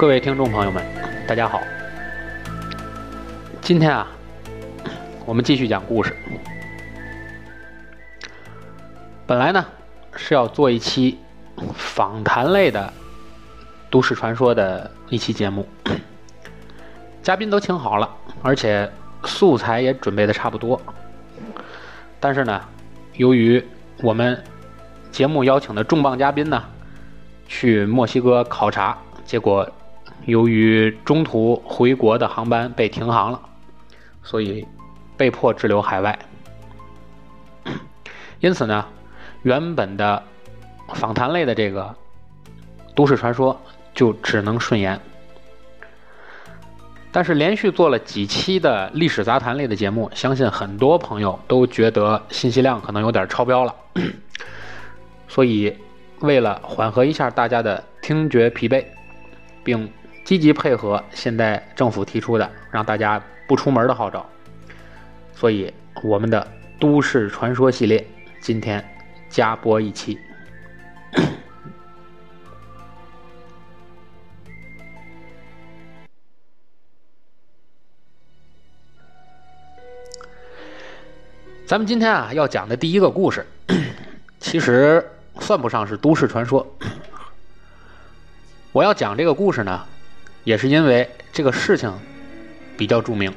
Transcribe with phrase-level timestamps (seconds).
[0.00, 0.82] 各位听众朋友们，
[1.26, 1.60] 大家好。
[3.60, 4.06] 今天啊，
[5.26, 6.16] 我们继续讲故事。
[9.26, 9.62] 本来呢
[10.16, 11.18] 是要做一期
[11.74, 12.90] 访谈类的
[13.90, 15.68] 都市传说的一期节目，
[17.22, 18.08] 嘉宾都请好了，
[18.40, 18.90] 而且
[19.24, 20.80] 素材也准备的差不多。
[22.18, 22.58] 但是呢，
[23.16, 23.62] 由于
[23.98, 24.42] 我们
[25.12, 26.64] 节目邀请的重磅嘉宾呢
[27.46, 28.96] 去墨西哥考察，
[29.26, 29.70] 结果。
[30.26, 33.40] 由于中途回国的航班被停航了，
[34.22, 34.66] 所以
[35.16, 36.18] 被迫滞留海外。
[38.40, 38.86] 因此呢，
[39.42, 40.22] 原本的
[40.94, 41.94] 访谈类的这个
[42.94, 43.60] 都市传说
[43.94, 45.00] 就只能顺延。
[47.12, 53.74] 但是连续做了几期的历史杂谈类的节目，相信很多朋友都觉得信息量可能有点超标了。
[55.26, 55.76] 所以，
[56.20, 58.84] 为了缓和一下大家的听觉疲惫，
[59.64, 59.90] 并
[60.30, 64.24] 积极配合现在政府提出的让大家不出门的号召，
[65.34, 66.46] 所以我们的
[66.78, 68.06] 都市传说系列
[68.40, 68.88] 今天
[69.28, 70.16] 加播一期。
[81.66, 83.44] 咱们今天啊要讲的第一个故事，
[84.38, 85.04] 其实
[85.40, 86.64] 算不上是都市传说。
[88.70, 89.84] 我要讲这个故事呢。
[90.44, 91.92] 也是因为这个事情
[92.76, 93.32] 比较著名，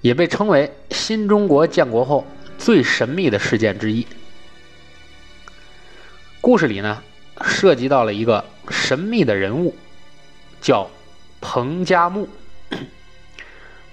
[0.00, 2.26] 也被称为新中国建国后
[2.58, 4.06] 最神秘的事件之一。
[6.40, 7.02] 故事里呢，
[7.42, 9.76] 涉及到了一个神秘的人物，
[10.60, 10.90] 叫
[11.40, 12.28] 彭加木，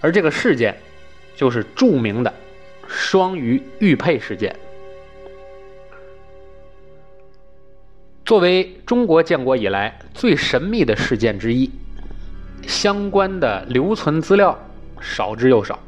[0.01, 0.79] 而这个事件
[1.35, 2.33] 就是著名的
[2.87, 4.55] 双鱼玉佩事件。
[8.29, 11.67] 作为中国建国以来最神秘的事件之一，
[12.67, 14.55] 相关的留存资料
[15.01, 15.79] 少之又少。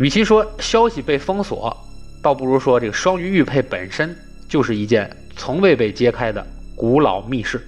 [0.00, 1.72] 与其说消息被封锁，
[2.20, 4.12] 倒不如说这个双鱼玉佩本身
[4.48, 6.44] 就是一件从未被揭开的
[6.76, 7.64] 古老密室。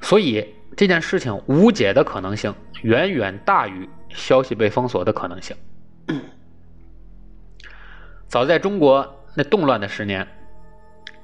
[0.00, 0.42] 所以
[0.74, 2.54] 这件事情无解的可能性
[2.84, 5.54] 远远大于消息被封锁的可能性。
[8.30, 10.24] 早在中国那动乱的十年，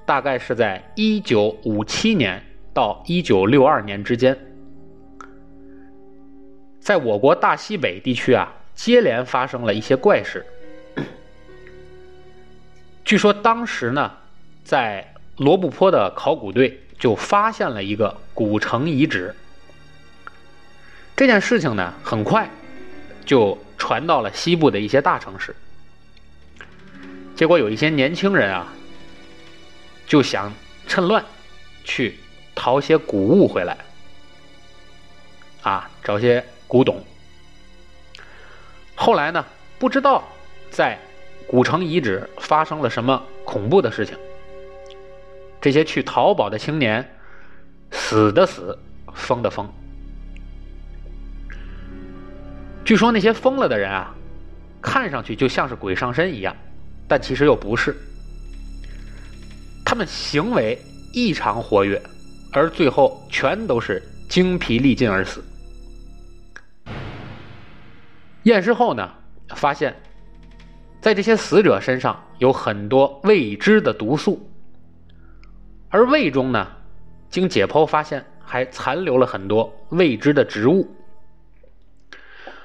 [0.05, 2.45] 大概是在一九五七年
[2.75, 4.37] 到一九六二年之间，
[6.81, 10.45] 在我国大西北地区啊，接连发生了一些怪事。
[13.05, 14.11] 据说当时呢，
[14.65, 19.33] 在罗布泊的考古队就发现了一个古城遗址。
[21.15, 22.51] 这件事情呢，很快
[23.25, 25.55] 就传到了西部的一些大城市。
[27.37, 28.73] 结果有一些年轻人啊，
[30.07, 30.51] 就想
[30.89, 31.23] 趁乱
[31.85, 32.19] 去
[32.55, 33.77] 淘些古物回来，
[35.61, 37.05] 啊，找些古董。
[38.95, 39.45] 后来呢，
[39.79, 40.27] 不知道
[40.71, 40.99] 在
[41.47, 44.17] 古城遗址发生了什么恐怖的事情，
[45.61, 47.07] 这些去淘宝的青年
[47.91, 48.79] 死的死，
[49.13, 49.71] 疯的疯。
[52.83, 54.15] 据说那些疯了的人啊，
[54.81, 56.57] 看上去就像是鬼上身一样。
[57.09, 57.97] 但其实又不是，
[59.85, 60.79] 他们行为
[61.13, 62.03] 异常活跃，
[62.53, 65.43] 而最后全都是精疲力尽而死。
[68.43, 69.13] 验尸后呢，
[69.51, 69.95] 发现，
[71.01, 74.49] 在这些死者身上有很多未知的毒素，
[75.89, 76.67] 而胃中呢，
[77.31, 80.89] 经解剖发现还残留了很多未知的植物，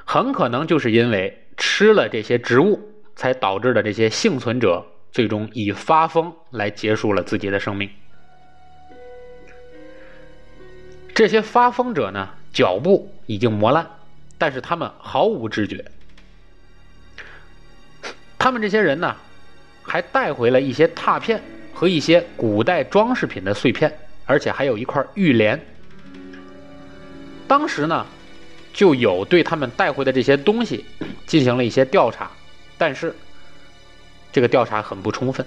[0.06, 2.91] 很可能就是因为吃了这些植物。
[3.16, 7.90] 才导致的这些幸存者最终以发疯来结束了自己的生命。
[11.13, 13.85] 这些发疯者呢，脚部已经磨烂，
[14.37, 15.84] 但是他们毫无知觉。
[18.40, 19.16] 他们这些人呢，
[19.84, 21.40] 还带回了一些拓片
[21.73, 25.59] 和一些古代装饰品的碎片，而且还有一块玉莲。
[27.47, 28.05] 当时呢，
[28.73, 30.85] 就有对他们带回的这些东西
[31.28, 32.31] 进行了一些调查。
[32.81, 33.13] 但是，
[34.31, 35.45] 这个调查很不充分，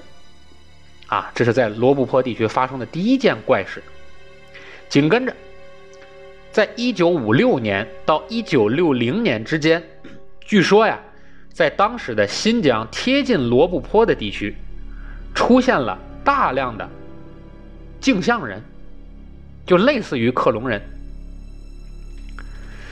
[1.09, 3.83] 啊，这是在罗布泊地区发生的第一件怪事。
[4.89, 5.35] 紧跟着，
[6.53, 9.83] 在一九五六年到一九六零年之间，
[10.43, 10.97] 据说呀，
[11.53, 14.55] 在当时的新疆贴近罗布泊的地区，
[15.35, 16.89] 出现了大量的
[18.01, 18.63] 镜像人，
[19.67, 20.81] 就类似于克隆人。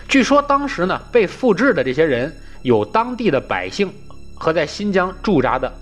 [0.08, 3.88] 据说当时呢，被复制的这些人有当地的百姓。
[4.34, 5.72] 和在新疆驻扎的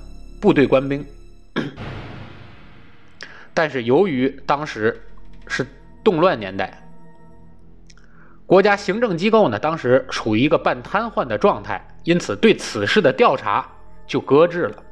[0.40, 1.04] 部队官兵，
[3.54, 5.00] 但是由于当时
[5.46, 5.66] 是
[6.04, 6.82] 动乱年代，
[8.46, 13.66] 国家行政机构呢当时处于一个半瘫痪的状态，因此对此事的调查
[14.06, 14.82] 就搁置了。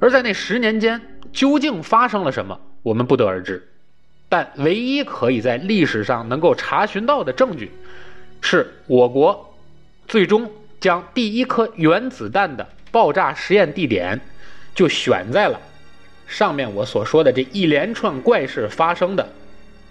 [0.00, 1.00] 而在那十年间，
[1.32, 3.66] 究竟发生了什么，我们不得而知。
[4.28, 7.70] 但唯一可以在历史上能够查询到的证据，
[8.40, 9.53] 是我国
[10.06, 14.20] 最终将第一颗原子弹的爆炸实验地点，
[14.74, 15.60] 就选在了
[16.26, 19.28] 上面我所说的这一连串怪事发生的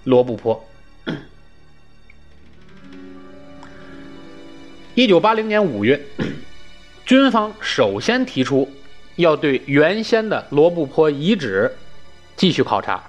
[0.03, 0.65] 罗布泊。
[4.95, 5.99] 一九八零年五月，
[7.05, 8.71] 军方首先提出
[9.15, 11.71] 要对原先的罗布泊遗址
[12.35, 13.03] 继续考察。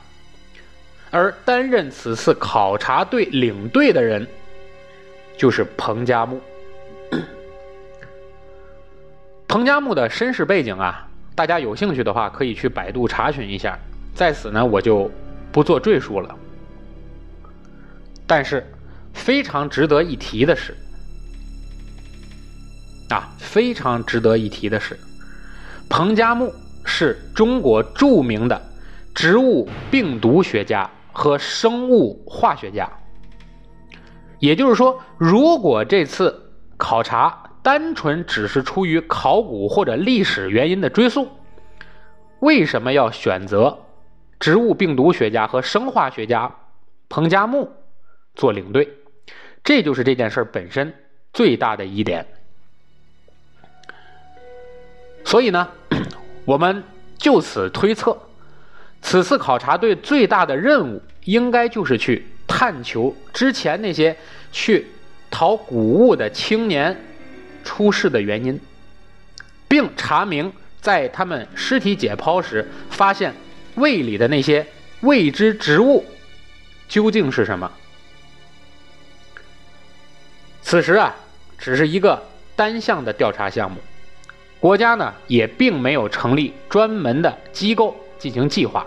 [1.11, 4.27] 而担任此次考察队领队的人，
[5.37, 6.41] 就是彭加木。
[9.47, 13.79] 彭加木的身世背景啊，大家有兴趣的话可以去百度查询一下，
[14.15, 15.11] 在此呢我就
[15.53, 16.35] 不做赘述了。
[18.27, 18.67] 但是
[19.13, 20.77] 非常值得一提的是，
[23.11, 24.99] 啊，非常值得一提的是，
[25.89, 26.53] 彭加木
[26.85, 28.61] 是中国著名的
[29.15, 30.91] 植物病毒学家。
[31.17, 32.91] 和生物化学家，
[34.41, 41.31] 也就是说，如果这次考察单纯只是出于考古或者历史原因的追溯，
[42.41, 43.87] 为什么要选择
[44.39, 46.55] 植物病毒学家和生化学家
[47.09, 47.73] 彭加木
[48.35, 48.87] 做领队？
[49.65, 50.93] 这就是这件事本身
[51.33, 52.27] 最大的疑点。
[55.25, 55.67] 所以呢，
[56.45, 56.85] 我们
[57.17, 58.15] 就此推测。
[59.01, 64.15] 此次考察队最大的任务，应该就是去探求之前那些
[64.53, 64.87] 去
[65.31, 66.95] 淘古物的青年
[67.65, 68.61] 出事的原因，
[69.67, 73.35] 并查明在他们尸体解剖时发现
[73.75, 74.65] 胃里的那些
[75.01, 76.05] 未知植物
[76.87, 77.73] 究竟是什么。
[80.63, 81.17] 此时啊，
[81.59, 82.23] 只是一个
[82.55, 83.79] 单项的调查项目，
[84.61, 87.97] 国家呢也并没有成立专门的机构。
[88.17, 88.87] 进行计划，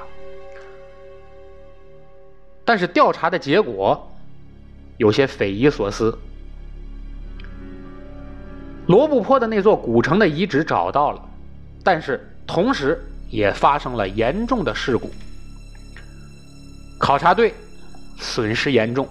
[2.66, 4.12] 但是调查的结果
[4.98, 6.18] 有些匪夷所思。
[8.88, 11.22] 罗布泊的那座古城的遗址找到了，
[11.84, 13.00] 但是同时
[13.30, 15.12] 也发生了严重的事故，
[16.98, 17.54] 考察队
[18.18, 19.08] 损失严重，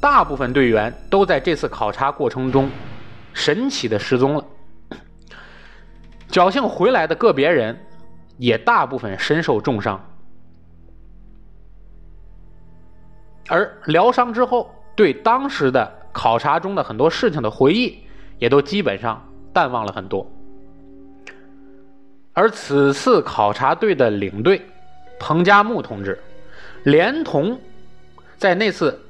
[0.00, 2.70] 大部分队员都在这次考察过程中
[3.32, 4.44] 神奇的失踪了，
[6.30, 7.78] 侥幸回来的个别人。
[8.40, 10.00] 也大部分身受重伤，
[13.48, 17.98] 而疗伤之后，对当时的考察中的很多事情的回忆，
[18.38, 20.30] 也都基本上淡忘了很多。
[22.32, 24.62] 而此次考察队的领队
[25.18, 26.18] 彭加木同志，
[26.84, 27.60] 连同
[28.36, 29.00] 在那次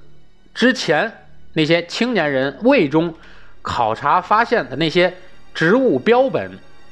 [0.55, 1.13] 之前
[1.53, 3.15] 那些青年人胃中
[3.61, 5.15] 考察发现的那些
[5.53, 6.51] 植物标本，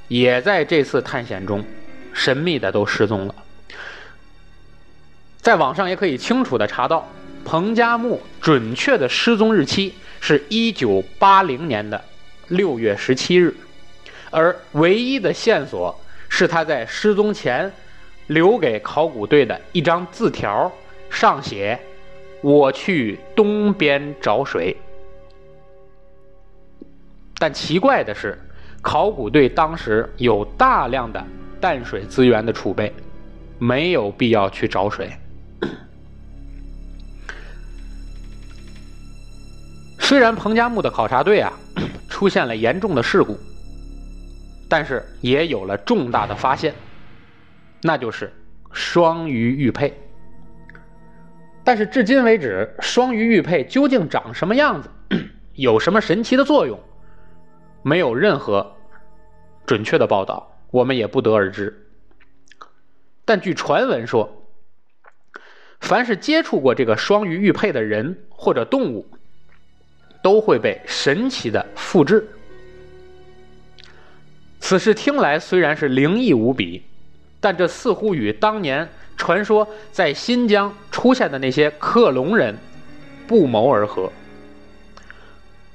[0.08, 1.64] 也在这次探险中。
[2.12, 3.34] 神秘的都失踪了，
[5.36, 7.06] 在网上也可以清楚的查到，
[7.44, 12.02] 彭加木准确的失踪日期是一九八零年的
[12.48, 13.54] 六月十七日，
[14.30, 15.98] 而唯一的线索
[16.28, 17.72] 是他在失踪前
[18.28, 20.70] 留给考古队的一张字条，
[21.10, 21.78] 上写
[22.42, 24.76] ：“我去东边找水。”
[27.38, 28.38] 但奇怪的是，
[28.80, 31.24] 考古队当时有大量的。
[31.58, 32.92] 淡水资源的储备，
[33.58, 35.10] 没有必要去找水。
[40.08, 41.52] 虽然彭加木的考察队啊
[42.08, 43.36] 出现了严重的事故，
[44.68, 46.72] 但是也有了重大的发现，
[47.82, 48.32] 那就是
[48.70, 49.92] 双鱼玉佩。
[51.64, 54.88] 但是至今为止，双鱼玉佩究竟长什么样子，
[55.54, 56.78] 有什么神奇的作用，
[57.82, 58.76] 没有任何
[59.66, 60.56] 准确的报道。
[60.70, 61.88] 我们也不得而知，
[63.24, 64.52] 但据传闻说，
[65.80, 69.15] 凡是接触过这个双鱼玉佩的人或者动物，
[70.26, 72.28] 都会被神奇的复制。
[74.58, 76.82] 此事听来虽然是灵异无比，
[77.38, 82.52] 但这似乎与当年传说在新疆出现的那些克隆人
[83.28, 84.10] 不谋而合。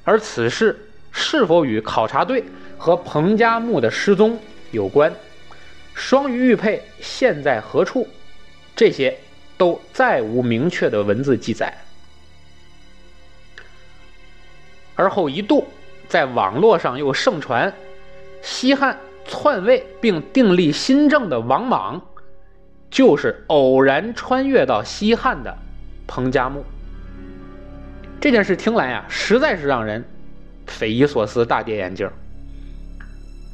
[0.03, 0.77] 而此事
[1.13, 2.43] 是否与考察队
[2.77, 4.37] 和彭加木的失踪？
[4.71, 5.13] 有关
[5.93, 8.05] 双鱼玉佩现在何处？
[8.75, 9.17] 这些
[9.57, 11.73] 都再无明确的文字记载。
[15.01, 15.67] 而后一度
[16.07, 17.73] 在网络上又盛传，
[18.43, 21.99] 西汉篡位并订立新政的王莽，
[22.91, 25.57] 就是偶然穿越到西汉的
[26.05, 26.63] 彭加木。
[28.19, 30.05] 这件事听来呀，实在是让人
[30.67, 32.07] 匪夷所思、大跌眼镜。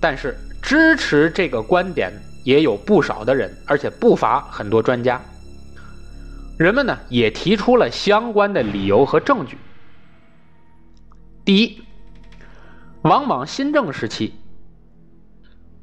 [0.02, 2.12] 但是支持这个观点
[2.44, 5.22] 也有不少的人，而且不乏很多专家。
[6.58, 9.58] 人们呢也提出了相关的理由和证据。
[11.48, 11.82] 第一，
[13.04, 14.34] 往往新政时期，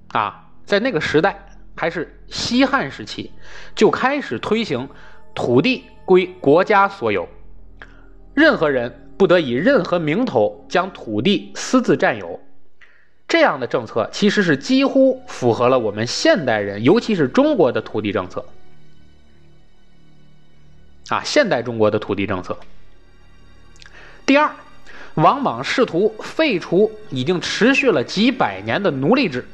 [0.09, 3.31] 啊，在那个时代还是西汉时期，
[3.75, 4.91] 就开始推行
[5.35, 7.27] 土地归国家所有。
[8.35, 12.39] 任何人不得以任何名头将土地私自占有，
[13.27, 18.45] 这样的政策其实是几乎符合了我们现代人，尤其是中国的土地政策。
[21.09, 22.59] 啊，现代中国的土地政策。
[24.27, 24.55] 第二，
[25.15, 29.47] 王莽试图废除已经持续了几百年的奴隶制，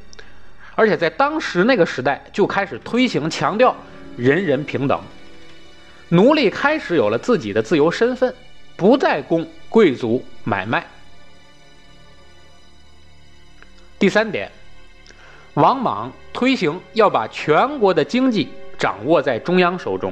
[0.75, 3.75] 而且在当时那个时代就开始推行强调
[4.17, 4.99] 人人平等，
[6.09, 8.33] 奴隶开始有了自己的自由身份。
[8.77, 10.83] 不再供贵族买卖。
[13.99, 14.51] 第三点，
[15.53, 18.49] 王莽推行要把全国的经济
[18.79, 20.11] 掌握在中央手中，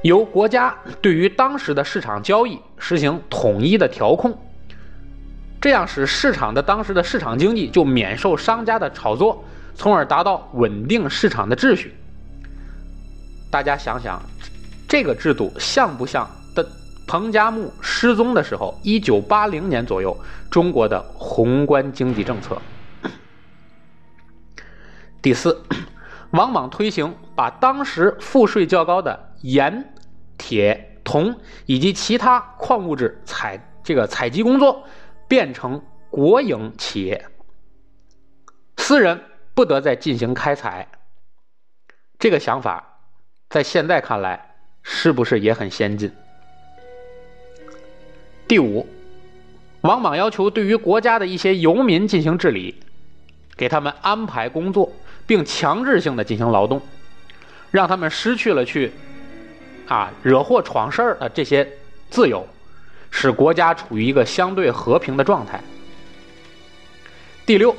[0.00, 4.34] 由国家对于当时的市场交易实行统一的调控，
[5.60, 11.94] 这样使市场的当时的市场经济就免受商家的炒作，从而达到稳定市场的秩序。
[13.50, 14.22] 大家想想，
[14.88, 16.66] 这个制度像不像的？
[17.06, 20.16] 彭加木失踪的时候，一九八零年左右，
[20.48, 22.56] 中国的宏观经济政策。
[25.20, 25.60] 第四，
[26.30, 29.92] 王莽推行把当时赋税较高的盐、
[30.38, 31.34] 铁、铜
[31.66, 34.84] 以及其他矿物质采这个采集工作
[35.30, 37.24] 变成国营企业，
[38.78, 39.22] 私人
[39.54, 40.88] 不得再进行开采。
[42.18, 42.98] 这个想法
[43.48, 46.10] 在现在看来是不是也很先进？
[48.48, 48.88] 第五，
[49.82, 52.74] 王莽要求对于国家的一些游民进行治理，
[53.56, 54.90] 给他们安排工作，
[55.28, 56.82] 并强制性的进行劳动，
[57.70, 58.90] 让他们失去了去
[59.86, 61.78] 啊惹祸闯事儿的这些
[62.10, 62.44] 自由，
[63.10, 65.60] 使国家处于一个相对和平的状态。
[67.44, 67.74] 第六，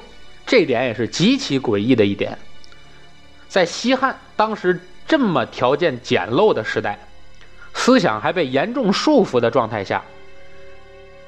[0.45, 2.37] 这点也是极其诡异的一点，
[3.47, 6.99] 在西汉当时这么条件简陋的时代，
[7.73, 10.03] 思想还被严重束缚的状态下。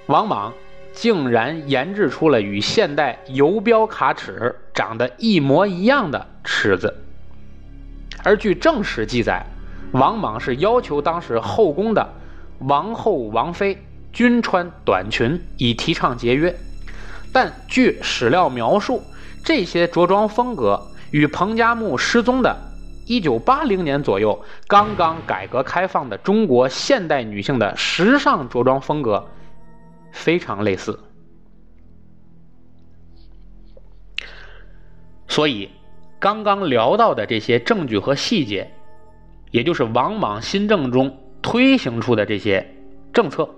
[0.07, 0.53] 王莽
[0.93, 6.93] 竟然研制出了与现代游标卡尺长得一模一样的尺子，
[8.23, 9.45] 而据正史记载，
[9.93, 12.13] 王莽是要求当时后宫的
[12.59, 13.81] 王后、王妃
[14.13, 16.55] 均穿短裙，以提倡节约。
[17.33, 19.03] 但据史料描述，
[19.43, 22.55] 这些着装风格与彭加木失踪的
[23.07, 29.27] 1980年左右刚刚改革开放的中国现代女性的时尚着装风格。
[30.15, 30.99] 非常类似，
[35.27, 35.71] 所以
[36.19, 38.71] 刚刚聊到的这些证据和细节，
[39.49, 42.75] 也就是王莽新政中推行出的这些
[43.11, 43.49] 政策，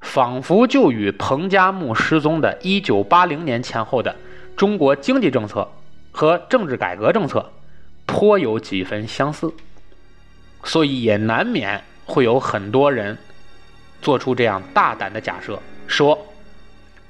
[0.00, 4.14] 仿佛就与彭加木失踪的1980年前后的
[4.56, 5.68] 中国经济政策
[6.10, 7.52] 和政治改革政策
[8.06, 9.52] 颇有几分相似，
[10.64, 13.16] 所以也难免会有很多人。
[14.00, 16.16] 做出这样大胆的假设，说，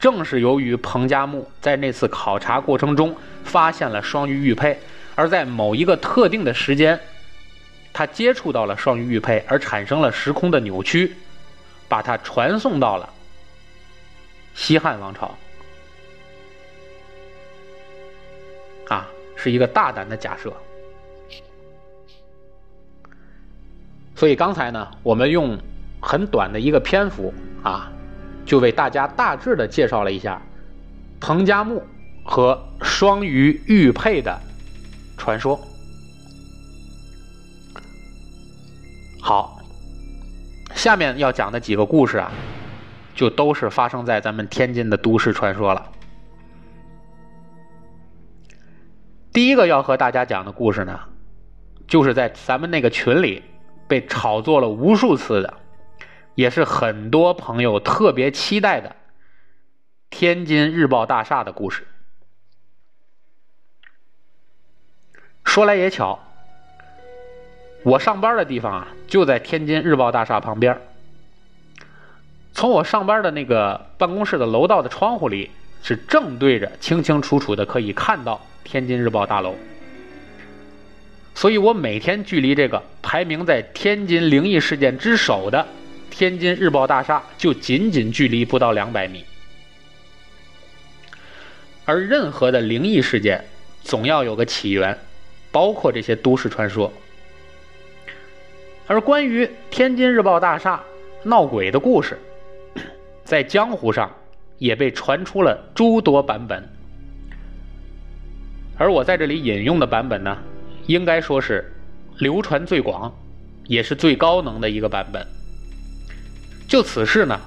[0.00, 3.14] 正是由于彭加木在那次考察过程中
[3.44, 4.78] 发现了双鱼玉佩，
[5.14, 6.98] 而在某一个特定的时间，
[7.92, 11.14] 他接触到了双鱼玉佩，而产生了时空的扭曲，
[11.88, 13.08] 把它传送到了
[14.54, 15.34] 西汉王朝。
[18.88, 20.52] 啊，是一个大胆的假设。
[24.14, 25.58] 所以刚才呢，我们用。
[26.00, 27.90] 很短的一个篇幅啊，
[28.46, 30.40] 就为大家大致的介绍了一下
[31.18, 31.82] 彭加木
[32.24, 34.40] 和双鱼玉佩的
[35.16, 35.60] 传说。
[39.20, 39.57] 好，
[40.78, 42.30] 下面要讲的几个故事啊，
[43.12, 45.90] 就都是发生在咱们天津的都市传说了。
[49.32, 51.00] 第一个要和大家讲的故事呢，
[51.88, 53.42] 就是在咱们那个群里
[53.88, 55.52] 被炒作了无数次的。
[56.36, 58.94] 也是很多朋友特别期待的
[60.08, 61.88] 天津日报大厦的故事。
[65.44, 66.20] 说来也巧，
[67.88, 70.78] 我上班的地方啊就在天津日报大厦旁边。
[72.52, 75.48] 从我上班的那个办公室的楼道的窗户里
[75.82, 79.54] 是正对着，清清楚楚的可以看到天津日报大楼。
[81.34, 85.66] 所以我每天距离这个排名在天津灵异事件之首的
[86.10, 89.24] 天津日报大厦，就仅仅距离不到两百米。
[91.86, 93.42] 而任何的灵异事件，
[93.82, 94.98] 总要有个起源，
[95.50, 96.92] 包括这些都市传说。
[98.88, 100.82] 而关于天津日报大厦
[101.22, 102.18] 闹鬼的故事，
[103.22, 104.10] 在江湖上
[104.56, 106.66] 也被传出了诸多版本。
[108.78, 110.38] 而我在这里引用的版本呢，
[110.86, 111.70] 应该说是
[112.16, 113.14] 流传最广，
[113.66, 115.26] 也是最高能的一个版本。
[116.66, 117.38] 就此事呢，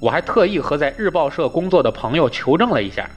[0.00, 3.10] 我还特意和在日报社工作的朋友求证了一下。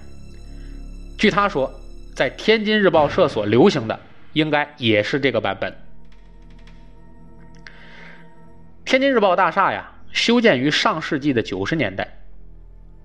[1.15, 1.71] 据他说，
[2.15, 3.99] 在天津日报社所流行的
[4.33, 5.71] 应该也是这个版本。
[8.87, 12.19] 天津日报大厦呀，修建于上世纪的九十年代，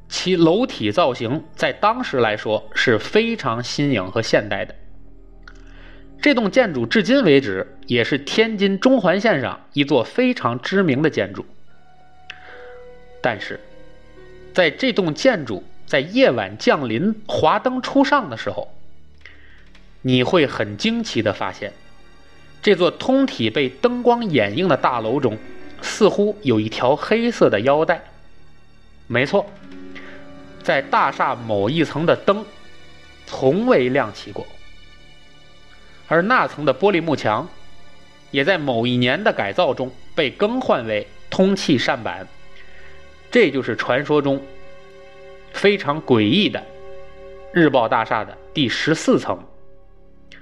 [0.09, 4.77] 其楼体造型在当时来说是非常新颖和现代的。
[6.21, 11.45] 这栋建筑至今为止也是天津中环线上一座非常知名的建筑。
[13.21, 13.59] 但是，
[14.55, 15.65] 在这栋建筑。
[15.85, 18.73] 在夜晚降临、华灯初上的时候，
[20.01, 21.71] 你会很惊奇的发现，
[22.63, 25.37] 这座通体被灯光掩映的大楼中，
[25.83, 28.03] 似乎有一条黑色的腰带。
[29.07, 29.45] 没错，
[30.63, 32.43] 在大厦某一层的灯
[33.27, 34.47] 从未亮起过，
[36.09, 37.47] 而那层的玻璃幕墙，
[38.31, 42.27] 也在某一年的改造中被更换为通气扇板。
[43.31, 44.41] 这就是传说中。
[45.53, 46.65] 非常诡异的
[47.53, 49.39] 日报大厦的第十四层，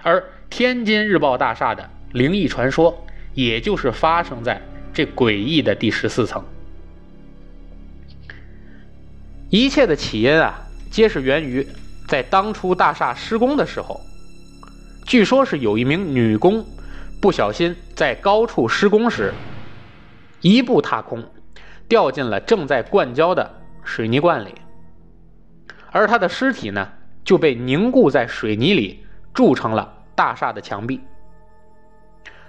[0.05, 2.97] 而天津日报大厦的灵异传说，
[3.35, 6.45] 也就是发生在这诡异的第十四层。
[9.49, 11.67] 一切的起因啊，皆是源于
[12.07, 14.01] 在当初大厦施工的时候，
[15.07, 16.65] 据说是有一名女工
[17.21, 19.35] 不小心在高处施工时，
[20.41, 21.25] 一步踏空，
[21.89, 23.51] 掉进了正在灌浇的
[23.83, 24.55] 水泥罐里。
[25.91, 26.89] 而他的尸体呢，
[27.25, 31.01] 就被凝固在水泥里，铸成了大厦的墙壁。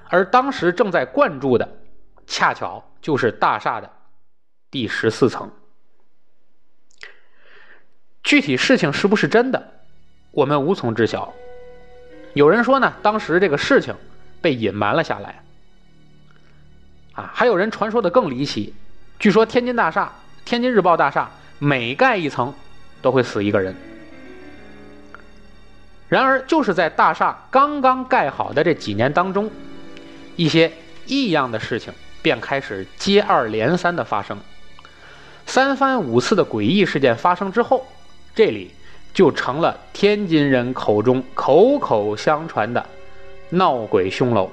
[0.08, 1.67] 而当时正在灌注的，
[2.32, 3.91] 恰巧就是大厦的
[4.72, 5.52] 第十四层。
[8.24, 9.74] 具体事情是不是真的，
[10.32, 11.34] 我们无从知晓。
[12.34, 13.94] 有人说呢，当时这个事情
[14.41, 15.44] 被隐瞒了下来。
[17.12, 18.74] 啊，还有人传说的更离奇，
[19.20, 20.13] 据说天津大厦、
[20.46, 22.54] 天津日报大厦每盖一层。
[23.02, 23.76] 都会死一个人。
[26.08, 29.50] 然而，就是在大厦刚刚盖好的这几年当中，
[30.36, 30.72] 一些
[31.08, 34.38] 异样的事情便开始接二连三的发生。
[35.45, 37.86] 三番五次的诡异事件发生之后，
[38.34, 38.71] 这里
[39.13, 42.86] 就成了天津人口中口口相传的
[43.49, 44.49] 闹鬼凶楼。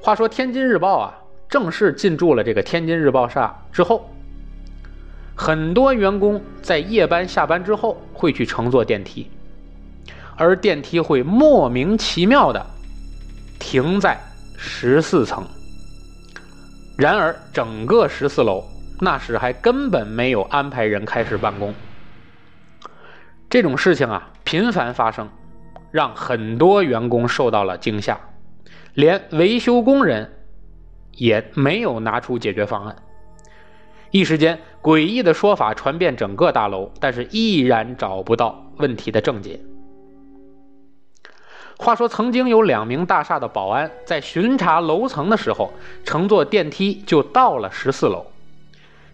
[0.00, 4.08] 话说，天津日报啊，正式进驻了这个天津日报社之后。
[5.34, 9.28] 很多员工在夜班下班之后会去乘坐电梯，
[10.36, 12.64] 而电梯会莫名其妙的
[13.58, 14.20] 停在
[14.64, 15.44] 十四层。
[16.96, 18.62] 然而，整个十四楼
[19.00, 21.74] 那时还根本没有安排人开始办公。
[23.50, 25.28] 这种事情啊频繁发生，
[25.90, 28.20] 让很多员工受到了惊吓，
[28.94, 30.32] 连维修工人
[31.10, 32.94] 也没有拿出解决方案。
[34.12, 39.58] 一时间，诡异的说法传遍整个大楼，但是依然找不到问题的症结。
[41.82, 45.72] 话说，曾经有两名大厦的保安在巡查楼层的时候，
[46.04, 48.24] 乘坐电梯就到了十四楼。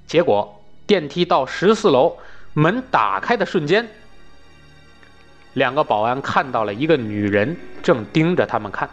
[0.06, 2.14] 结果，电梯到十四楼
[2.52, 3.88] 门打开的瞬间，
[5.54, 8.90] 两个保安看到了一个女人正盯着他们看。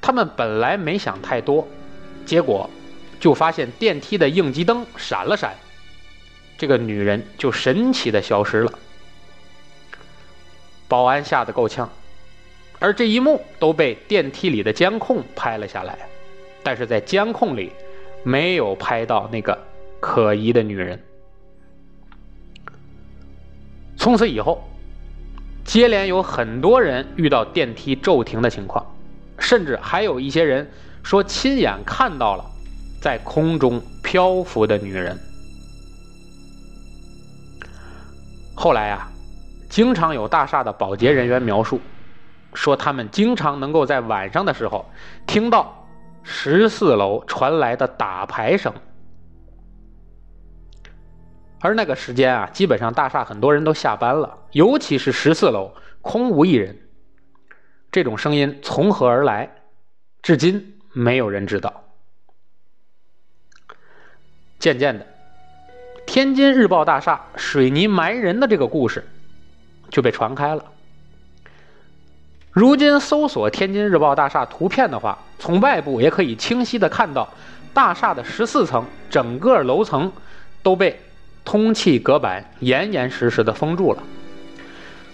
[0.00, 1.66] 他们本来没想太多，
[2.24, 2.70] 结果。
[3.18, 5.52] 就发现电梯的应急灯闪了闪，
[6.56, 8.72] 这个女人就神奇的消失了。
[10.88, 11.88] 保安吓得够呛，
[12.78, 15.98] 而这一幕都被电梯里的监控拍了下来，
[16.62, 17.70] 但是在监控里
[18.24, 19.56] 没有拍到那个
[20.00, 21.00] 可疑的女人。
[23.96, 24.66] 从此以后，
[25.64, 28.84] 接连有很多人遇到电梯骤停的情况，
[29.38, 30.68] 甚至还有一些人
[31.02, 32.44] 说亲眼看到了。
[33.00, 35.16] 在空中漂浮的女人。
[38.56, 39.08] 后来啊，
[39.78, 41.80] 经常有大厦的保洁人员描述，
[42.52, 44.84] 说他们经常能够在晚上的时候
[45.24, 45.86] 听到
[46.24, 48.74] 十四楼传来的打牌声。
[51.60, 56.76] 而那个时间啊，基本上大厦很多人都下班了，尤其是十四楼空无一人。
[57.92, 59.48] 这种声音从何而来，
[60.22, 61.84] 至今没有人知道。
[64.58, 65.06] 渐渐的，
[66.04, 69.06] 天津日报大厦水泥埋人的这个故事
[69.90, 70.64] 就被传开了。
[72.50, 77.28] 如今搜索天津日报大厦图片的话，从外部也可以清晰的看到，
[77.72, 80.10] 大厦的十四层整个楼层
[80.62, 80.98] 都被
[81.44, 84.02] 通气隔板严严实实的封住了。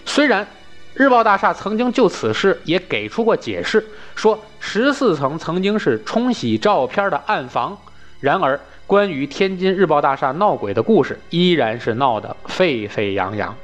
[0.05, 0.45] 虽然
[0.93, 3.85] 日报大厦曾经就此事也给出过解释，
[4.15, 7.77] 说十四层曾经是冲洗照片的暗房，
[8.19, 8.59] 然而。
[8.87, 13.55] 关于天津日报大厦闹鬼的故事，依然是闹得沸沸扬扬。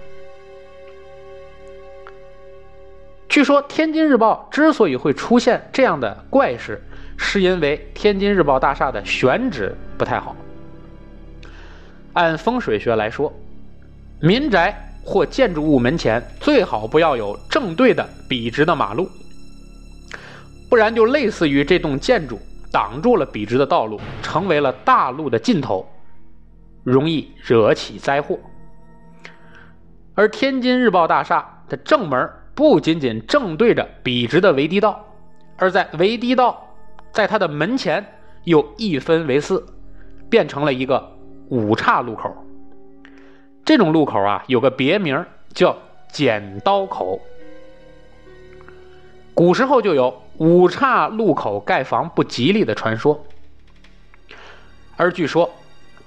[3.32, 6.84] 据说天津日报之所以会出现这样的怪事，
[7.16, 10.36] 是因为天津日报大厦的选址不太好。
[12.12, 13.32] 按风水学来说，
[14.20, 19.10] 民宅或建筑物门前最好不要有正对的笔直的马路，
[20.70, 22.38] 不然就类似于这栋建筑。
[22.70, 25.86] 挡住了笔直的道路，成为了大路的尽头，
[26.84, 28.38] 容易惹起灾祸。
[30.16, 35.06] 而天津日报大厦的正门不仅仅正对着笔直的围堤道，
[35.58, 36.76] 而在围堤道
[37.12, 38.06] 在它的门前
[38.44, 39.66] 又一分为四，
[40.30, 41.18] 变成了一个
[41.50, 42.30] 五岔路口。
[43.64, 45.78] 这种路口啊，有个别名叫
[46.12, 47.20] “剪刀口”。
[49.34, 50.22] 古时候就有。
[50.38, 53.24] 五岔路口盖房不吉利的传说，
[54.98, 55.48] 而据说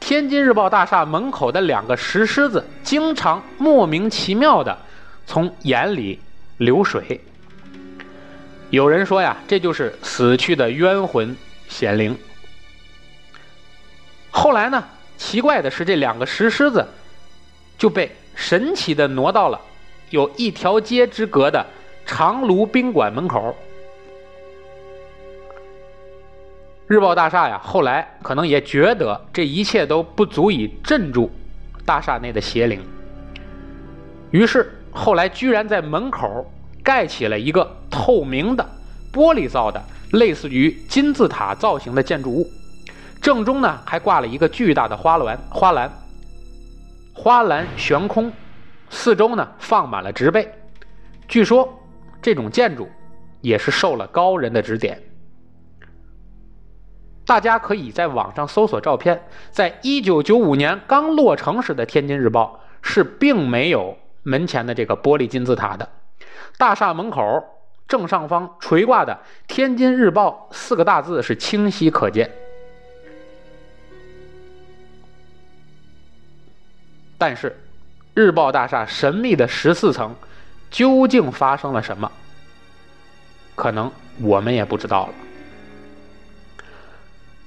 [0.00, 4.76] 天津日报大厦门口的两个石狮子经常莫名其妙的
[5.24, 6.18] 从眼里
[6.58, 7.20] 流水。
[8.70, 11.36] 有人说呀，这就是死去的冤魂
[11.68, 12.16] 显灵。
[14.30, 14.84] 后来呢，
[15.16, 16.84] 奇怪的是这两个石狮子
[17.78, 19.60] 就被神奇的挪到了
[20.10, 21.64] 有一条街之隔的
[22.04, 23.56] 长芦宾馆门口。
[26.86, 31.30] 日报大厦呀，后来可能也觉得这一切都不足以镇住
[31.86, 32.80] 大厦内的邪灵，
[34.32, 36.50] 于是后来居然在门口
[36.82, 38.64] 盖起了一个透明的
[39.12, 42.46] 玻璃造的类似于金字塔造型的建筑物，
[43.20, 45.90] 正中呢还挂了一个巨大的花篮，花篮，
[47.12, 48.32] 花篮悬空，
[48.88, 50.48] 四周呢放满了植被，
[51.26, 51.68] 据说
[52.22, 52.88] 这种建筑
[53.40, 55.02] 也是受了高人的指点。
[57.26, 65.88] 大家可以在网上搜索照片，在一九九五年刚落成时的《天津日报》是并没有门前的这个玻璃金字塔的。
[66.58, 67.22] 大厦门口
[67.86, 72.30] 正上方垂挂的“天津日报”四个大字是清晰可见。
[77.16, 77.56] 但是，
[78.12, 80.14] 日报大厦神秘的十四层
[80.70, 82.10] 究竟发生了什么？
[83.54, 85.14] 可能我们也不知道了。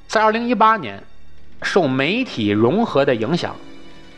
[0.07, 1.03] 在二零一八年，
[1.61, 3.55] 受媒体融合的影响，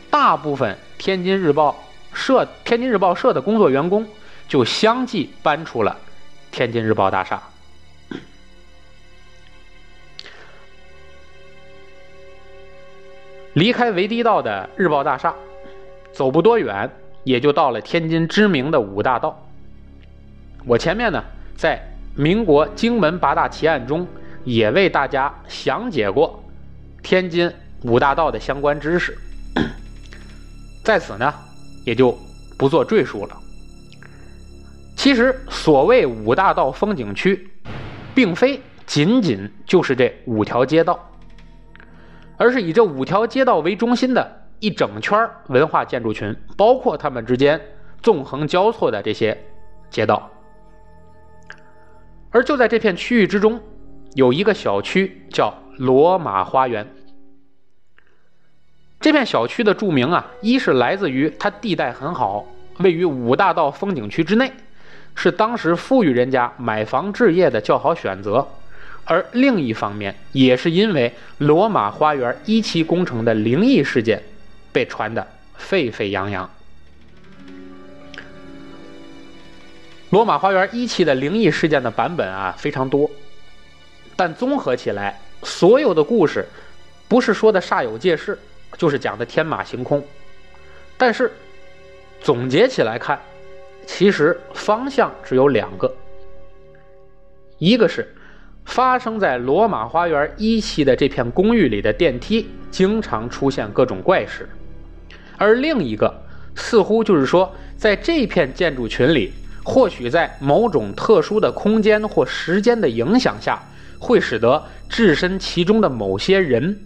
[0.08, 1.76] 大部分天津日报
[2.12, 4.06] 社、天津日报社的工作员工
[4.48, 5.96] 就相继搬出了
[6.50, 7.42] 天津日报大厦。
[13.54, 15.34] 离开维堤道的日报大厦，
[16.12, 16.90] 走不多远，
[17.24, 19.46] 也就到了天津知名的五大道。
[20.64, 21.24] 我前面呢，
[21.56, 21.80] 在
[22.14, 24.06] 民国荆门八大奇案中。
[24.42, 26.42] 也为大家详解过
[27.02, 29.14] 天津五大道的相关知识，
[30.82, 31.34] 在此呢
[31.84, 32.16] 也就
[32.58, 33.36] 不做赘述了。
[34.96, 37.48] 其实所谓五大道风景区，
[38.14, 40.98] 并非仅仅就是这五条街道，
[42.36, 47.60] 而是以这五条街道为中心的一整圈文化建筑群，包括它们之间
[48.02, 49.36] 纵横交错的这些
[49.90, 50.30] 街道。
[52.30, 53.60] 而就在这片区域之中。
[54.14, 56.84] 有一个小区叫罗马花园。
[59.00, 62.46] 这片小区的著名啊，一是来自于它地带很好，
[62.80, 64.52] 位于五大道风景区之内，
[65.14, 68.46] 是当时富裕人家买房置业的较好选择；
[69.06, 74.22] 而另一方面，也是因为罗马花园一期工程的灵异事件
[74.70, 76.48] 被传得沸沸扬扬。
[80.10, 83.10] 罗马花园一期的灵异事件的版本啊，非常多。
[84.14, 86.44] 但综合起来，所有的故事，
[87.08, 88.38] 不是说的煞有介事，
[88.76, 90.02] 就是讲的天马行空。
[90.96, 91.30] 但是
[92.20, 93.18] 总结起来看，
[93.86, 95.94] 其实方向只有两个：
[97.58, 98.06] 一个是
[98.64, 104.44] 发生在罗马花园一期的这片公寓里的电梯经常出现各种怪事；
[105.38, 106.22] 而另一个
[106.54, 109.32] 似乎就是说，在这片建筑群里，
[109.64, 113.62] 或许在某种特殊的空间或时间的影响下，
[113.98, 116.78] 会使得置身其中的某些人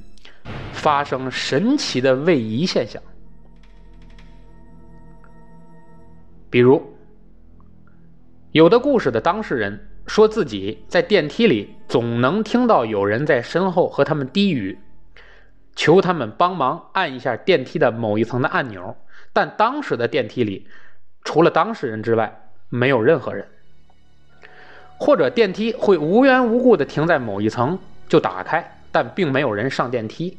[0.73, 3.03] 发生神奇的位移现象。
[6.51, 6.83] 比如，
[8.53, 14.79] 有的故事的当事人说自己在电梯里总能听到有人在身后和他们低语。
[15.77, 18.97] 求他们帮忙按一下电梯的某一层的按钮，
[19.33, 20.69] 但当时的电梯里，
[21.25, 23.45] 除了当事人之外，没有任何人。
[24.97, 27.77] 或者电梯会无缘无故的停在某一层
[28.09, 30.37] 就打开，但并没有人上电梯。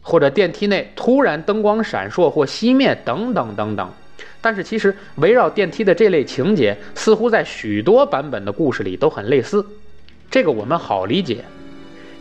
[0.00, 3.92] 或者电梯内突然灯光闪烁或熄灭，等等等等。
[4.40, 9.62] 但是其实围绕电梯的这类情节，似乎在许多版本的故事里都很类似。
[10.30, 11.44] 这个我们好理解。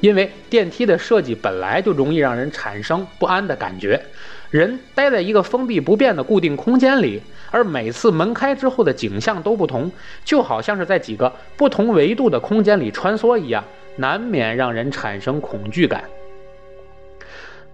[0.01, 4.01] 因为电梯的设计本来就容易让人产生不安的感觉，
[4.49, 9.91] 人待在一个封闭不变的固定空间里，而每次门开之后的景象都不同，
[10.23, 13.61] 就好像是在几个不同维度的空间里穿梭一样，
[13.99, 16.03] 难免让人产生恐惧感。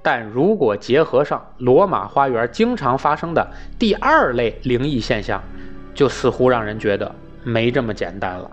[0.01, 3.47] 但如果结合上罗马花园经常发生的
[3.79, 5.41] 第二类灵异现象，
[5.93, 8.51] 就似乎让人觉得没这么简单了。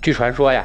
[0.00, 0.64] 据传说呀，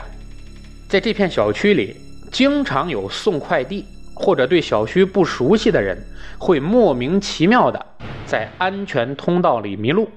[0.90, 1.96] 在这片小区里，
[2.32, 3.86] 经常有送快递
[4.16, 5.98] 或者对小区不熟悉的人，
[6.40, 7.86] 会莫名其妙的
[8.26, 10.10] 在安全通道里迷路，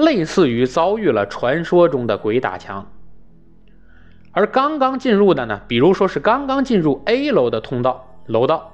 [0.00, 2.90] 类似于遭遇了传说中的鬼打墙。
[4.32, 8.72] 而刚刚进入的呢，比如说是刚刚进入 A 楼的通道楼道，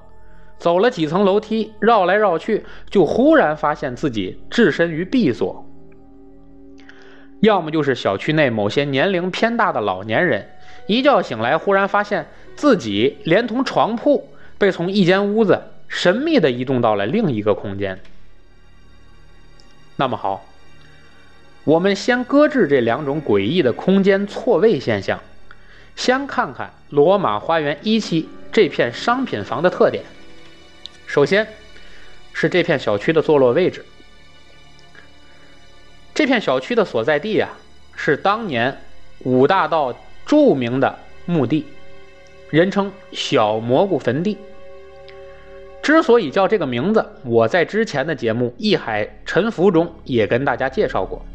[0.58, 5.64] 走了几层楼梯，绕来绕去，就忽然发现自己置身于 B 所。
[7.40, 10.48] 要么就是小区内某些年龄偏大的老年人，
[10.86, 17.98] 一觉醒来，忽然发现自己连同床铺被从一间屋子神秘的移动到了另一个空间。
[19.96, 20.44] 那么好，
[21.66, 25.20] 我们先搁置这两种诡异的空间错位现象，
[25.96, 30.04] 先看看罗马花园一期这片商品房的特点。
[31.08, 31.44] 首先
[32.32, 33.84] 是这片小区的坐落位置。
[36.14, 37.50] 这片小区的所在地啊，
[37.96, 38.78] 是当年
[39.24, 39.92] 五大道
[40.24, 41.66] 著名的墓地，
[42.48, 44.38] 人称“小蘑菇坟地”。
[45.82, 51.26] 之所以叫这个名字，我在之前的节目《一海沉浮》中也跟大家介绍过。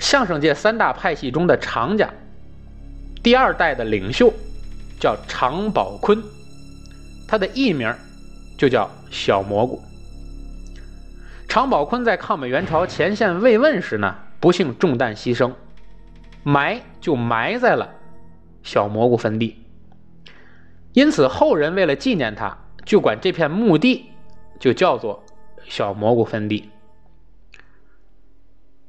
[0.00, 2.10] 相声界三大派系中的常家，
[3.22, 4.32] 第二代的领袖
[4.98, 6.20] 叫常宝坤，
[7.28, 7.94] 他的艺名
[8.58, 9.80] 就叫小蘑菇。
[11.46, 15.52] 常宝坤在抗美援朝前线慰问时呢，不幸中弹牺牲，
[16.42, 17.88] 埋就埋在了
[18.62, 19.56] 小蘑菇坟地。
[20.94, 24.06] 因此后人为了纪念他，就管这片墓地
[24.58, 25.22] 就叫做
[25.68, 26.70] 小蘑菇坟地。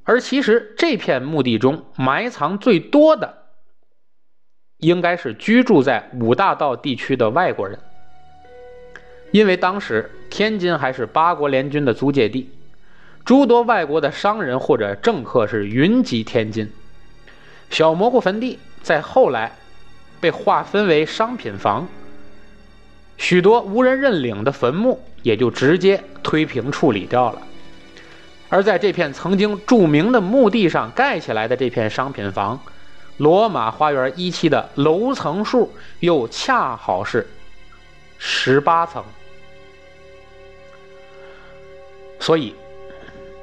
[0.04, 3.38] 而其实这片墓地中埋藏最多的，
[4.78, 7.78] 应该是居住在五大道地区的外国人。
[9.32, 12.50] 因为当时天津还是八国联军的租界地，
[13.24, 16.70] 诸多外国的商人或者政客是云集天津。
[17.70, 19.56] 小蘑菇坟地在后来
[20.20, 21.88] 被划分为商品房，
[23.16, 27.42] 许多无人认领的坟墓也就直接推平处理掉了。
[28.52, 32.60] 而在这片曾经著名的墓地上盖起来的这片商品房，
[33.16, 37.26] 罗马花园一期的楼层数又恰好是
[38.18, 39.02] 十八层。
[42.20, 42.54] 所以，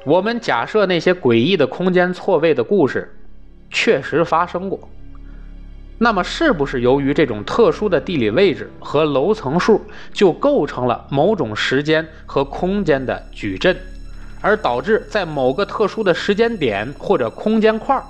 [0.05, 3.11] 我们假设那些诡异的空间错位的故事
[3.71, 4.79] 确实发生过，
[5.97, 9.81] 那么是不是由于这种特殊的地理位置和楼层数，
[10.13, 13.75] 就构成了某种时间和空间的矩阵，
[14.41, 18.01] 而导致在某个特殊的时间点或者空间块，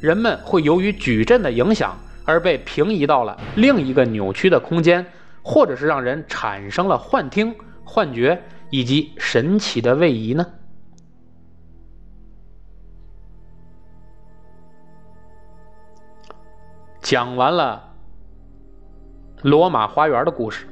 [0.00, 5.04] 人们会由于矩阵的影响而被平移到了另一个扭曲的空间，
[5.42, 7.54] 或者是让人产生了幻听、
[7.84, 8.42] 幻觉？
[8.70, 10.46] 以及神奇的位移呢？
[17.00, 17.94] 讲完了
[19.40, 20.66] 罗马花园的故事，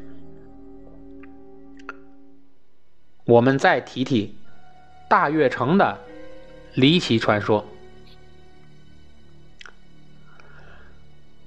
[3.25, 4.36] 我们再提提
[5.09, 5.99] 大悦城的
[6.75, 7.67] 离奇传说。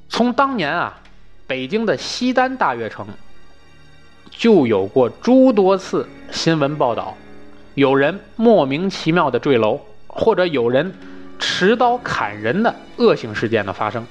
[0.09, 0.99] 从当年啊，
[1.47, 3.07] 北京的西单大悦城。
[4.31, 7.17] 就有过诸多次新闻报道，
[7.73, 10.93] 有人莫名其妙的坠楼，或者有人
[11.39, 14.05] 持刀砍人的恶性事件的发生。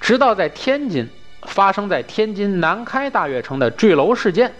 [0.00, 1.08] 直到在天津
[1.42, 4.52] 发生在天津南开大悦城的坠楼事件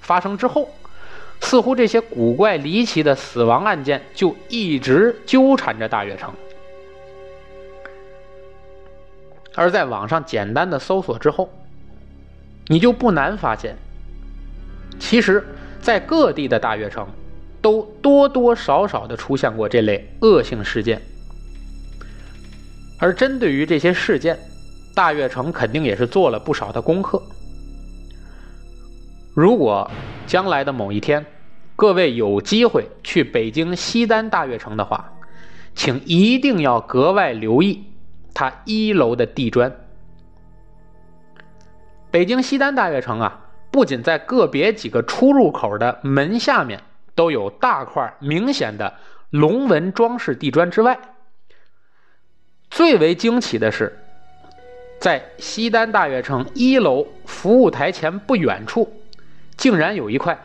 [0.00, 0.72] 发生之后，
[1.42, 6.32] 似乎这些古怪离奇的死亡案件就一直纠缠着大悦城。
[9.54, 11.50] 而在网上简单的搜索之后，
[12.68, 13.76] 你就不难发现，
[14.98, 15.44] 其实，
[15.80, 17.06] 在各地的大悦城，
[17.60, 21.02] 都多多少少的出现过这类恶性事件。
[22.98, 24.38] 而针对于这些事件，
[24.94, 27.20] 大悦城肯定也是做了不少的功课。
[29.34, 29.90] 如果
[30.32, 31.26] 将来的某一天，
[31.76, 35.12] 各位有机会去北京西单大悦城的话，
[35.74, 37.84] 请一定要格外留意。
[38.32, 39.70] 它一楼的地砖，
[42.10, 46.80] 北京西单大悦城啊，不仅在个别几个出入口的门下面
[47.14, 48.94] 都有大块明显的
[49.28, 50.98] 龙纹装饰地砖之外，
[52.70, 53.98] 最为惊奇的是，
[54.98, 58.90] 在西单大悦城一楼服务台前不远处，
[59.62, 60.36] 竟然有一块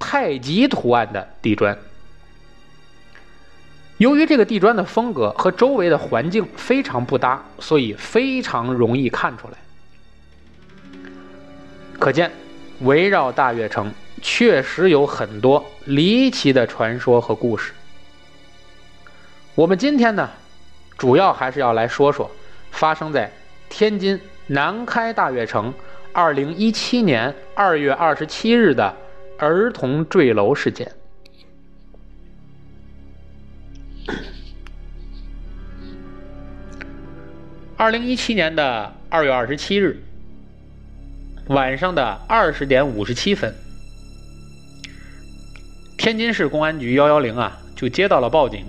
[0.00, 1.78] 太极图案的地砖。
[3.98, 9.54] 由于这个地砖的风格和周围的环境非常不搭，所以非常容易看出来。
[12.00, 12.32] 可见，
[12.80, 17.72] 围绕大悦城确实有很多离奇的传说和故事。
[19.54, 20.28] 我们今天呢，
[20.98, 22.28] 主要还是要来说说
[22.72, 23.30] 发生在
[23.68, 25.72] 天津南开大悦城
[26.14, 28.96] 2017年2月27日的
[29.36, 30.90] 儿童坠楼事件。
[37.76, 40.00] 二零一七年的二月二十七日
[41.48, 43.52] 晚上的二十点五十七分，
[45.98, 48.64] 天津市公安局幺幺零啊就接到了报警，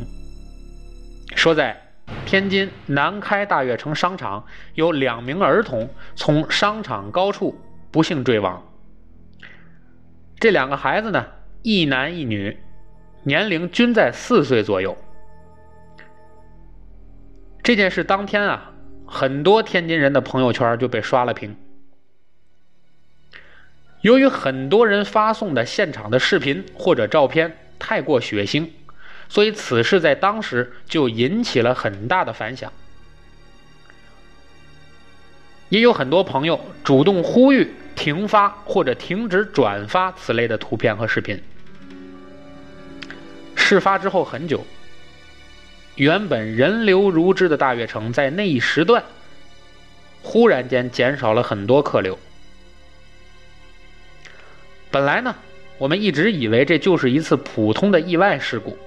[1.36, 1.80] 说在
[2.26, 7.60] 天津南开大悦城商场有两名儿童从商场高处
[7.92, 8.62] 不幸坠亡。
[10.40, 11.26] 这两个孩子呢，
[11.62, 12.58] 一男一女，
[13.24, 14.98] 年龄均在四岁左右。
[17.64, 18.72] 这件事当天啊。
[19.08, 21.56] 很多天津人的朋友圈就被刷了屏。
[24.02, 28.68] 由于很多人发送的现场的视频或者照片太过血腥，
[29.30, 32.72] 所以此事在当时就引起了很大的反响。
[35.70, 41.42] 也有很多朋友主动呼吁停发或者停止转发此类的图片和视频。
[43.56, 44.66] 事发之后很久。
[45.96, 49.02] 原本人流如织的大悦城，在那一时段，
[50.22, 52.20] 忽然间减少了很多客流。
[54.92, 55.34] 本来呢，
[55.78, 58.78] 我们一直以为这就是一次普通的意外事故，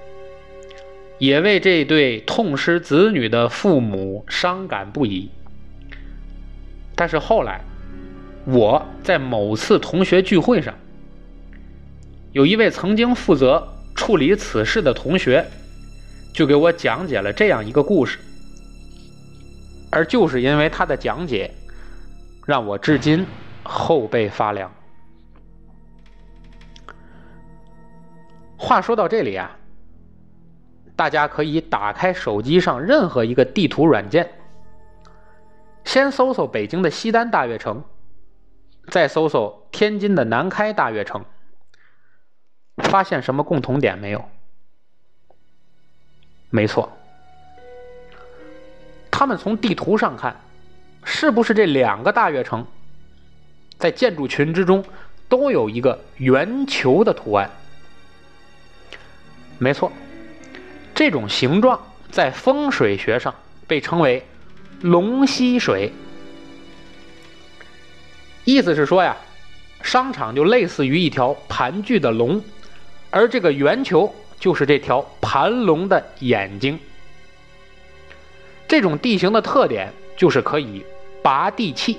[1.19, 5.29] 也为这对痛失子女的父母伤感不已。
[6.95, 7.61] 但是后来，
[8.45, 10.73] 我在某次同学聚会上，
[12.31, 15.45] 有一位曾经负责处理此事的同学。
[16.31, 18.19] 就给我讲解了这样一个故事，
[19.89, 21.51] 而就是因为他的讲解，
[22.45, 23.25] 让我至今
[23.63, 24.71] 后背发凉。
[28.55, 29.57] 话说到这里啊，
[30.99, 34.33] 大家可以打开手机上任何一个地图软件，
[35.85, 37.85] 先搜搜北京的西单大悦城，
[38.89, 41.23] 再搜搜天津的南开大悦城，
[42.75, 44.29] 发现什么共同点没有？
[46.49, 46.91] 没错，
[49.09, 50.35] 他们从地图上看，
[51.05, 52.67] 是不是这两个大悦城
[53.77, 54.83] 在建筑群之中
[55.29, 57.49] 都有一个圆球的图案？
[59.57, 59.89] 没错，
[60.99, 61.79] 这种形状
[62.11, 63.33] 在风水学上
[63.65, 64.21] 被称为
[64.83, 65.93] “龙吸水”，
[68.43, 69.15] 意思是说呀，
[69.81, 72.43] 商场就类似于一条盘踞的龙，
[73.11, 74.13] 而这个圆球。
[74.37, 76.77] 就是这条盘龙的眼睛。
[78.67, 80.85] 这种地形的特点就是可以
[81.21, 81.97] 拔地气。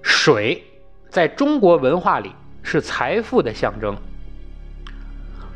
[0.00, 0.62] 水
[1.08, 3.96] 在中国文化里是财富的象征。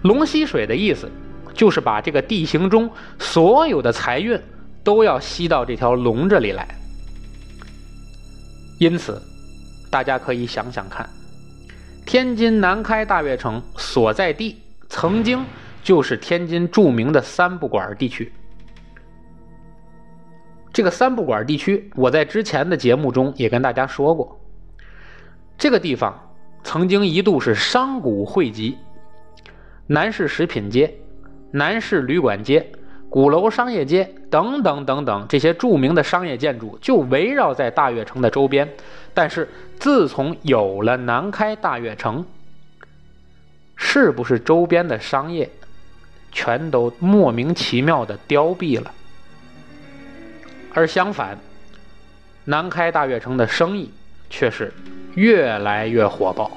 [0.03, 1.11] 龙吸水的意思
[1.59, 2.89] 就是把这个地形中
[3.19, 4.41] 所有的财运
[4.85, 6.67] 都要吸到这条龙这里来。
[8.79, 9.21] 因此，
[9.91, 11.11] 大家可以想想看，
[12.07, 14.57] 天津南开大悦城所在地。
[14.89, 15.45] 曾经
[15.83, 18.33] 就是天津著名的三不管地区。
[20.73, 24.41] 这个三不管地区，我在之前的节目中也跟大家说过，
[25.59, 26.17] 这个地方
[26.63, 28.79] 曾经一度是商贾汇集，
[29.89, 30.97] 南市食品街、
[31.53, 32.71] 南市旅馆街、
[33.09, 38.69] 鼓楼商业街等等等等这些著名的商业建筑就围绕在大悦城的周边。
[39.15, 42.25] 但是自从有了南开大悦城，
[43.77, 45.51] 是不是周边的商业
[46.31, 48.93] 全都莫名其妙的凋敝了？
[50.75, 51.37] 而相反，
[52.45, 53.91] 南开大悦城的生意
[54.29, 54.73] 却是
[55.15, 56.51] 越来越火爆。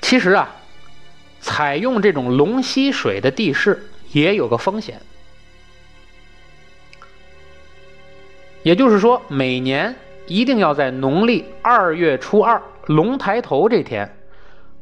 [0.00, 0.54] 其实啊，
[1.46, 5.00] 采用这种龙吸水的地势也有个风险，
[8.64, 9.94] 也就是说，每年
[10.26, 14.12] 一定要在农历二月初二龙抬头这天，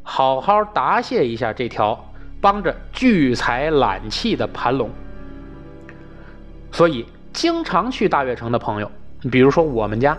[0.03, 4.91] 好好答谢一下这条帮着聚财揽气的盘龙。
[6.73, 7.05] 所以，
[7.35, 8.91] 经常去大悦城的朋友，
[9.31, 10.17] 比如说我们家，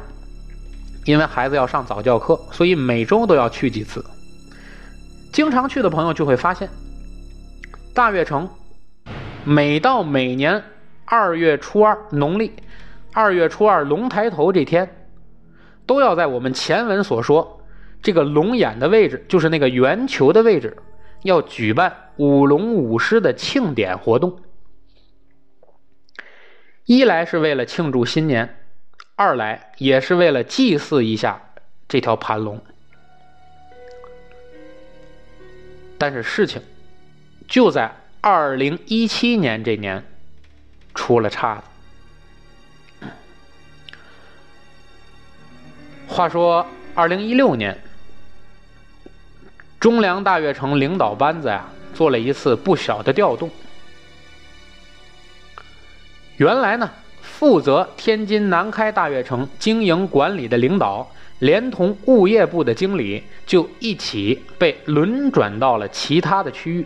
[1.06, 4.06] 因为孩子要上早教课，所以每周都要去几次。
[5.36, 6.70] 经常去的朋友就会发现，
[7.94, 8.50] 大悦城
[9.44, 10.64] 每到每年
[11.04, 12.54] 二月初二农历
[13.12, 14.90] 二月初二龙抬头这天，
[15.86, 17.60] 都要在我们前文所说
[18.02, 20.78] 这个龙眼的位置，就是那个圆球的位置，
[21.24, 24.40] 要举办舞龙舞狮的庆典活动。
[26.86, 28.58] 一来是为了庆祝新年，
[29.18, 31.42] 二来也是为了祭祀一下
[31.90, 32.64] 这条盘龙。
[35.98, 36.62] 但是事情
[37.48, 37.91] 就在
[38.22, 40.04] 二零一七年这年
[40.93, 41.64] 出了岔子。
[46.08, 47.78] 话说二零一六年，
[49.80, 53.50] 中粮大悦城领导班子呀做了一次不小的调动。
[56.38, 56.91] 原来呢，
[57.22, 61.10] 负责天津南开大悦城经营管理的领导，
[61.40, 66.86] 连同物业部的经理，就一起被轮转到了其他的区域。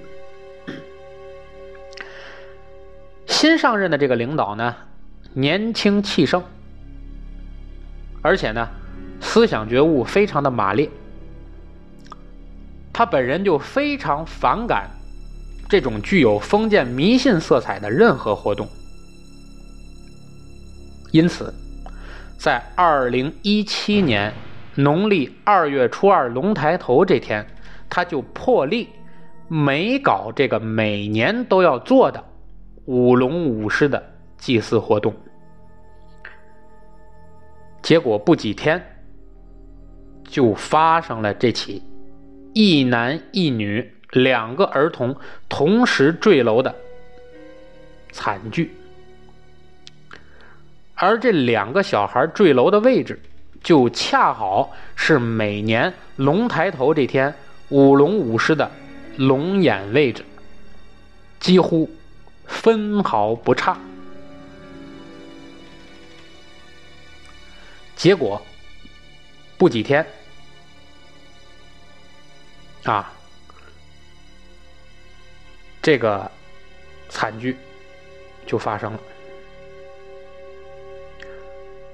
[3.27, 4.75] 新上任的这个领导呢，
[5.33, 6.43] 年轻气盛，
[8.21, 8.67] 而且呢，
[9.21, 10.89] 思想觉悟非常的马烈。
[12.91, 14.89] 他本人就非常反感
[15.69, 18.67] 这种具有封建迷信色彩的任何活动。
[21.11, 21.53] 因此，
[22.39, 24.33] 在二零一七年
[24.75, 27.45] 农历二月初二龙抬头这天，
[27.89, 28.87] 他就破例
[29.49, 32.23] 没搞这个每年都要做的
[32.85, 34.01] 舞龙舞狮的
[34.37, 35.13] 祭祀活动。
[37.81, 38.81] 结果不几天，
[40.23, 41.83] 就发生了这起
[42.53, 45.13] 一男一女两个儿童
[45.49, 46.73] 同时坠楼的
[48.13, 48.71] 惨剧。
[51.01, 53.17] 而这两个小孩坠楼的位置，
[53.63, 57.33] 就恰好是每年龙抬头这天
[57.69, 58.69] 舞龙舞狮的
[59.15, 60.25] 龙眼位置，
[61.39, 61.89] 几乎
[62.45, 63.77] 分毫不差。
[67.95, 68.41] 结果
[69.57, 70.05] 不几天，
[72.83, 73.09] 啊，
[75.81, 76.29] 这个
[77.07, 77.55] 惨剧
[78.45, 78.99] 就发生了。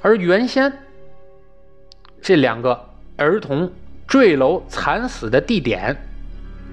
[0.06, 0.72] 而原先
[2.22, 2.80] 这两个
[3.18, 3.72] 儿童
[4.06, 5.98] 坠楼惨死的地点，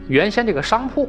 [0.07, 1.09] 原先这个商铺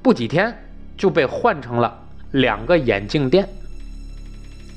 [0.00, 0.56] 不几天
[0.96, 2.00] 就被换成了
[2.30, 3.48] 两个眼镜店。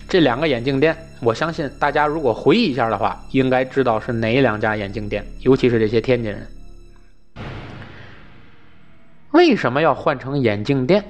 [0.10, 6.48] 这两个眼镜店，我相信大家如果回忆一下的话，应该知道是哪两家眼镜店，尤其是这些天津人。
[9.30, 11.06] 为什么要换成眼镜店？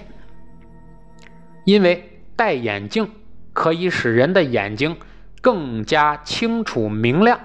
[1.63, 3.09] 因为戴眼镜。
[3.58, 4.95] 可以使人的眼睛
[5.41, 7.41] 更加清楚明亮，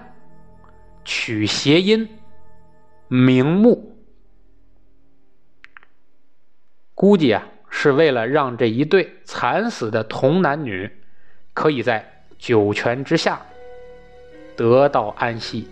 [1.06, 2.06] 取谐音
[3.08, 3.96] 明目。
[6.94, 10.90] 估计啊，是为了让这一对惨死的童男女
[11.54, 13.40] 可以在九泉之下
[14.54, 15.66] 得到安息。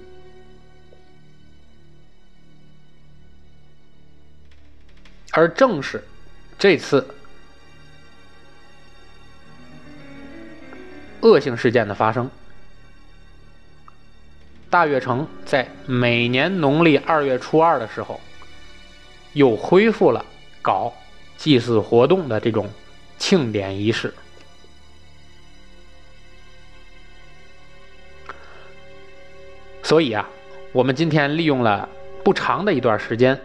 [5.33, 6.03] 而正是
[6.59, 7.07] 这次。
[11.23, 12.31] 恶性事件的发生，
[14.71, 18.21] 大悦城在每年农历二月初二的时候，
[19.33, 20.25] 又恢复了
[20.63, 20.93] 搞
[21.37, 22.69] 祭祀活动的这种
[23.19, 24.15] 庆典仪式。
[29.83, 30.29] 所以啊，
[30.73, 31.89] 我们今天利用了
[32.23, 33.41] 不长的一段时间，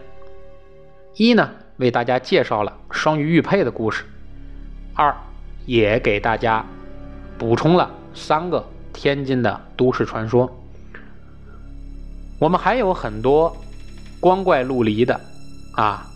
[1.16, 4.04] 一呢为大家介绍了双鱼玉佩的故事，
[4.94, 5.14] 二
[5.66, 6.64] 也给大家。
[7.38, 10.50] 补充了三个天津的都市传说。
[12.38, 13.56] 我们还有很多
[14.20, 15.18] 光怪陆离的
[15.72, 16.06] 啊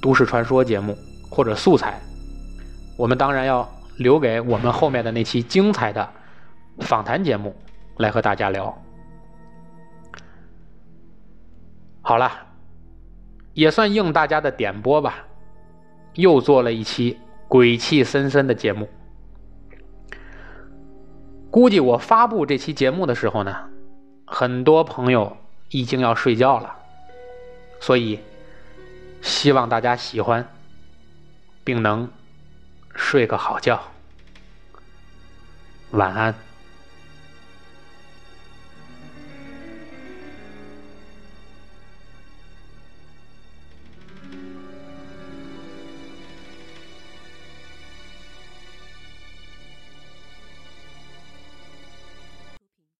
[0.00, 0.96] 都市传说节目
[1.30, 2.00] 或者素材，
[2.96, 6.08] 我们当然要留给我们后面的那期精彩的
[6.80, 7.54] 访谈节目
[7.98, 8.76] 来和大家聊。
[12.00, 12.30] 好了，
[13.54, 15.24] 也算应大家的点拨吧，
[16.14, 17.18] 又做了一期
[17.48, 18.88] 鬼气森森的节目。
[21.54, 23.70] 估计我发布这期节目的时候呢，
[24.24, 25.36] 很多朋友
[25.68, 26.74] 已经要睡觉了，
[27.78, 28.18] 所以。
[29.22, 30.46] 希望大家喜欢，
[31.62, 32.10] 并能
[32.96, 33.80] 睡个好觉。
[35.92, 36.34] 晚安。